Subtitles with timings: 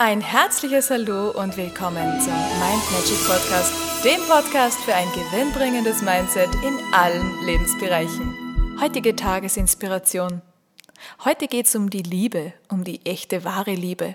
[0.00, 3.72] Ein herzliches Hallo und willkommen zum Mind Magic Podcast,
[4.04, 8.78] dem Podcast für ein gewinnbringendes Mindset in allen Lebensbereichen.
[8.80, 10.40] Heutige Tagesinspiration.
[11.24, 14.14] Heute geht es um die Liebe, um die echte, wahre Liebe.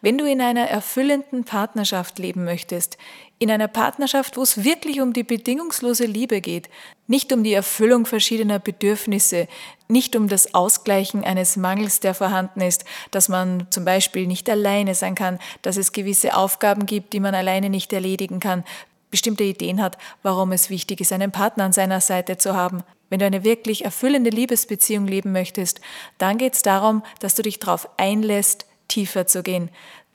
[0.00, 2.98] Wenn du in einer erfüllenden Partnerschaft leben möchtest,
[3.38, 6.70] in einer Partnerschaft, wo es wirklich um die bedingungslose Liebe geht,
[7.06, 9.48] nicht um die Erfüllung verschiedener Bedürfnisse,
[9.88, 14.94] nicht um das Ausgleichen eines Mangels, der vorhanden ist, dass man zum Beispiel nicht alleine
[14.94, 18.64] sein kann, dass es gewisse Aufgaben gibt, die man alleine nicht erledigen kann,
[19.10, 22.82] bestimmte Ideen hat, warum es wichtig ist, einen Partner an seiner Seite zu haben.
[23.10, 25.80] Wenn du eine wirklich erfüllende Liebesbeziehung leben möchtest,
[26.18, 29.70] dann geht es darum, dass du dich darauf einlässt, tiefer zu gehen,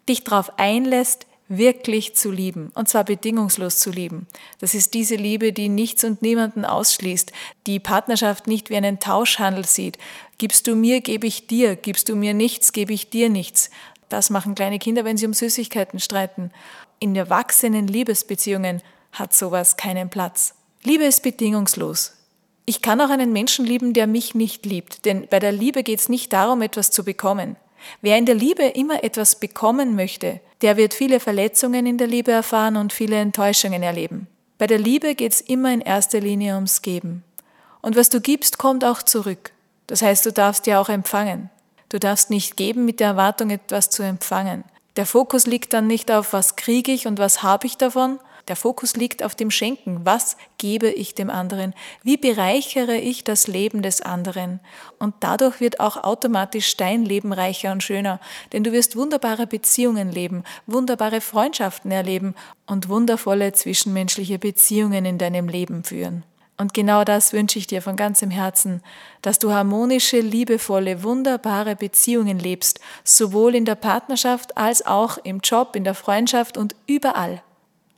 [0.08, 4.28] dich darauf einlässt, wirklich zu lieben, und zwar bedingungslos zu lieben.
[4.60, 7.32] Das ist diese Liebe, die nichts und niemanden ausschließt,
[7.66, 9.98] die Partnerschaft nicht wie einen Tauschhandel sieht.
[10.38, 13.72] Gibst du mir, gebe ich dir, gibst du mir nichts, gebe ich dir nichts.
[14.10, 16.52] Das machen kleine Kinder, wenn sie um Süßigkeiten streiten.
[17.00, 20.54] In erwachsenen Liebesbeziehungen hat sowas keinen Platz.
[20.84, 22.14] Liebe ist bedingungslos.
[22.66, 26.00] Ich kann auch einen Menschen lieben, der mich nicht liebt, denn bei der Liebe geht
[26.00, 27.56] es nicht darum, etwas zu bekommen.
[28.02, 32.32] Wer in der Liebe immer etwas bekommen möchte, der wird viele Verletzungen in der Liebe
[32.32, 34.28] erfahren und viele Enttäuschungen erleben.
[34.58, 37.24] Bei der Liebe geht es immer in erster Linie ums Geben.
[37.82, 39.52] Und was du gibst, kommt auch zurück.
[39.88, 41.50] Das heißt, du darfst ja auch empfangen.
[41.88, 44.64] Du darfst nicht geben mit der Erwartung, etwas zu empfangen.
[44.96, 48.56] Der Fokus liegt dann nicht auf, was kriege ich und was habe ich davon, der
[48.56, 50.02] Fokus liegt auf dem Schenken.
[50.04, 51.74] Was gebe ich dem anderen?
[52.04, 54.60] Wie bereichere ich das Leben des anderen?
[54.98, 58.20] Und dadurch wird auch automatisch dein Leben reicher und schöner,
[58.52, 65.48] denn du wirst wunderbare Beziehungen leben, wunderbare Freundschaften erleben und wundervolle zwischenmenschliche Beziehungen in deinem
[65.48, 66.24] Leben führen.
[66.58, 68.82] Und genau das wünsche ich dir von ganzem Herzen,
[69.22, 75.78] dass du harmonische, liebevolle, wunderbare Beziehungen lebst, sowohl in der Partnerschaft als auch im Job,
[75.78, 77.42] in der Freundschaft und überall.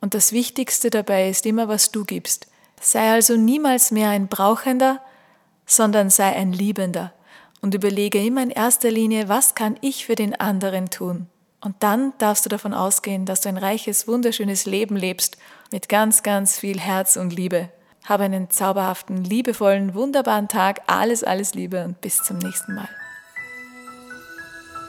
[0.01, 2.47] Und das Wichtigste dabei ist immer, was du gibst.
[2.81, 4.99] Sei also niemals mehr ein Brauchender,
[5.65, 7.13] sondern sei ein Liebender
[7.61, 11.27] und überlege immer in erster Linie, was kann ich für den anderen tun.
[11.61, 15.37] Und dann darfst du davon ausgehen, dass du ein reiches, wunderschönes Leben lebst
[15.71, 17.69] mit ganz, ganz viel Herz und Liebe.
[18.05, 20.81] Habe einen zauberhaften, liebevollen, wunderbaren Tag.
[20.87, 22.89] Alles, alles Liebe und bis zum nächsten Mal.